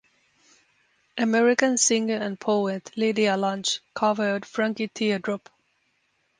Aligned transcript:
American 1.19 1.77
singer 1.77 2.15
and 2.15 2.39
poet 2.39 2.89
Lydia 2.97 3.37
Lunch 3.37 3.81
covered 3.93 4.47
"Frankie 4.47 4.87
Teardrop". 4.87 5.47